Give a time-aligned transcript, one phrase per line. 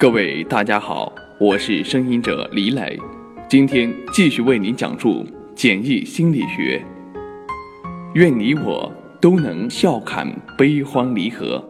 [0.00, 2.96] 各位大家好，我是声音者李磊，
[3.48, 6.80] 今天继续为您讲述简易心理学。
[8.14, 10.24] 愿你我都能笑看
[10.56, 11.60] 悲欢离合。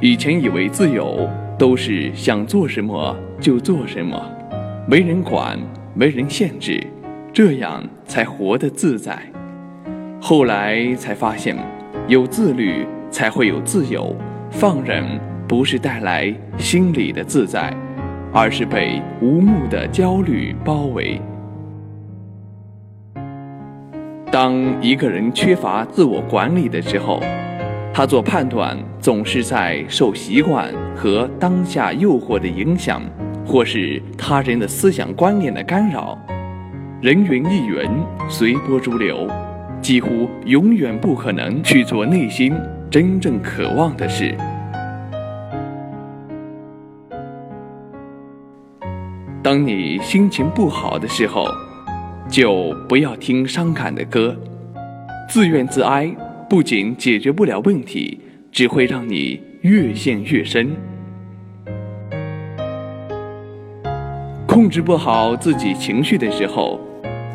[0.00, 1.28] 以前以为自由
[1.58, 4.16] 都是想做什么就做什么，
[4.86, 5.58] 没人管，
[5.92, 6.80] 没人限制，
[7.32, 9.20] 这样才活得自在。
[10.20, 11.58] 后来才发现，
[12.06, 12.86] 有自律。
[13.10, 14.14] 才会有自由，
[14.50, 15.04] 放任
[15.48, 17.74] 不是带来心里的自在，
[18.32, 21.20] 而是被无目的焦虑包围。
[24.30, 27.22] 当一个人缺乏自我管理的时候，
[27.94, 33.00] 他做判断总是在受习惯和当下诱惑的影响，
[33.46, 36.18] 或是他人的思想观念的干扰，
[37.00, 37.88] 人云亦云，
[38.28, 39.26] 随波逐流，
[39.80, 42.52] 几乎永远不可能去做内心。
[42.88, 44.34] 真正渴望的是，
[49.42, 51.46] 当你心情不好的时候，
[52.28, 54.34] 就不要听伤感的歌。
[55.28, 56.08] 自怨自哀
[56.48, 58.20] 不仅解决不了问题，
[58.52, 60.70] 只会让你越陷越深。
[64.46, 66.80] 控制不好自己情绪的时候，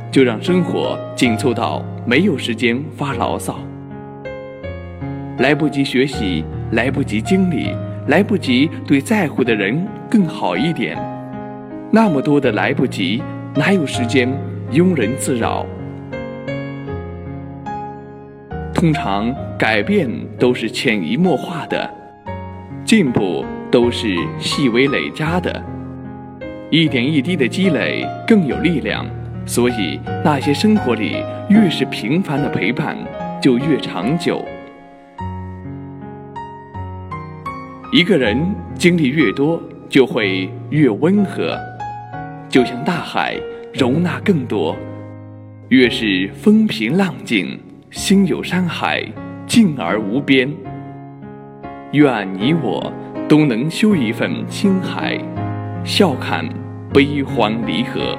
[0.09, 3.59] 就让生活紧凑到没有时间发牢骚。
[5.41, 7.71] 来不及学习，来不及经历，
[8.05, 10.95] 来不及对在乎的人更好一点，
[11.89, 13.23] 那么多的来不及，
[13.55, 14.31] 哪有时间
[14.71, 15.65] 庸人自扰？
[18.71, 21.89] 通常改变都是潜移默化的，
[22.85, 25.59] 进步都是细微累加的，
[26.69, 29.03] 一点一滴的积累更有力量。
[29.47, 31.15] 所以，那些生活里
[31.49, 32.95] 越是平凡的陪伴，
[33.41, 34.45] 就越长久。
[37.93, 38.39] 一个人
[38.73, 41.59] 经历越多，就会越温和，
[42.47, 43.35] 就像大海
[43.73, 44.73] 容纳更多。
[45.67, 47.59] 越是风平浪静，
[47.89, 49.03] 心有山海，
[49.45, 50.49] 静而无边。
[51.91, 52.93] 愿你我
[53.27, 55.19] 都能修一份青海，
[55.83, 56.47] 笑看
[56.93, 58.17] 悲欢离合。